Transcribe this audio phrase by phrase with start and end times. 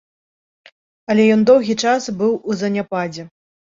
[1.13, 3.23] Але ён доўгі час быў у заняпадзе.